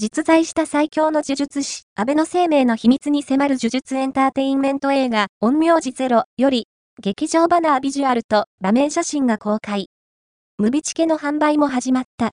[0.00, 6.68] 実在した最強の呪術師、安倍の生命の秘密に迫る呪術エンターテインメント映画、陰陽師ゼロより、
[7.02, 9.90] 劇場バナービジュアルと場面写真が公開。
[10.56, 12.30] ムビチケの販売も始まった。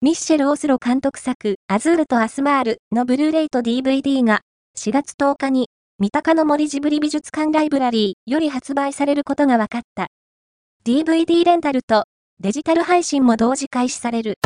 [0.00, 4.40] ミッシェル・オスロ監督作、アズールとアスマールのブルーレイと DVD が
[4.78, 5.68] 4月10日に
[5.98, 10.06] 三鷹の森ジブリ美術館ライブラリーより発売されることが分かった。
[10.82, 12.04] DVD レンタルと
[12.38, 14.38] デジタル配信も同時開始される。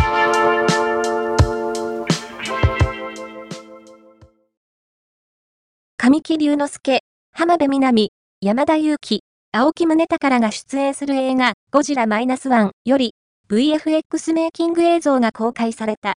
[5.96, 9.20] 神木隆之介、浜辺美波、山田裕貴、
[9.52, 13.14] 青木宗宝が出演する映画、ゴジラマイナスワンより、
[13.48, 16.14] VFX メイキング映像が公開された。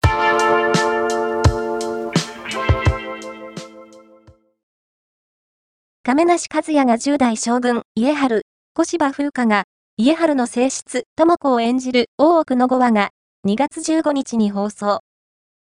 [6.03, 9.63] 亀梨和也が10代将軍、家春、小芝風花が
[9.97, 13.11] 家春の性質、智子を演じる大奥の5話が
[13.47, 14.99] 2月15日に放送。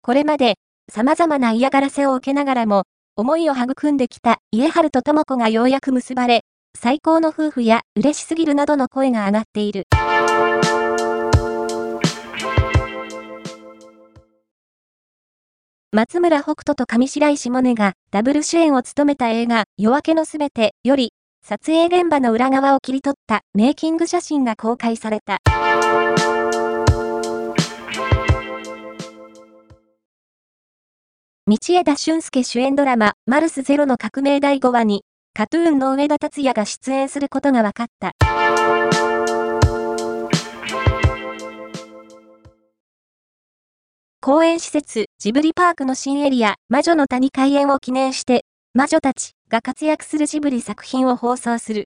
[0.03, 0.57] これまで
[0.93, 2.83] 様々な嫌がらせを受けながらも
[3.15, 6.41] 思いを育んできた家春と智子がようやく結ばれ、
[6.77, 9.85] 最高の夫婦や嬉しすぎるなどの声が上がっている。
[15.93, 21.13] 松村北斗と上白石萌音がダブル主演を務めた映画夜明けのすべてより
[21.48, 25.39] 撮影現場の裏側を切り取ったメイキング写真が公開された。
[31.46, 35.05] 道枝俊介主演ドラマ、マルスゼロの革命第5話に、
[35.35, 38.11] カトゥーンの上田達也が出演することが分かった。
[44.20, 51.86] 公園施設、ジブリパークの新エリア、魔女の谷開園を記念して、魔女たちが活躍するジブリ作品を放送する。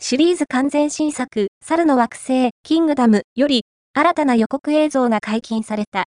[0.00, 3.64] シリーズ完全新作、猿の惑星、キングダムより、
[3.94, 6.04] 新たな予告映像が解禁された。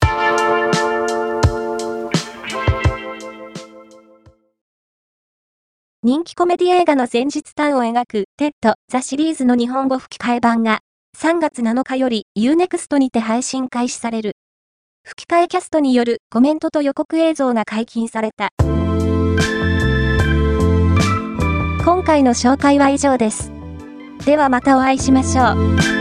[6.04, 10.80] 人気コメディ映画の前日譚を描く、テッド・ザ・シリーズの日本語吹き替え版が、
[11.18, 14.34] 3月7日より U-NEXT にて配信開始される。
[15.04, 18.50] 吹き替えキャストによるコメントと予告映像が解禁された。
[21.84, 23.52] 今回の紹介は以上です。
[24.26, 25.54] ではまたお会いしましょ
[25.98, 26.01] う。